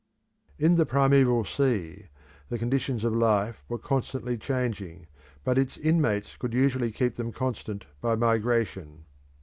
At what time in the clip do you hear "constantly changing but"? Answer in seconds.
3.77-5.59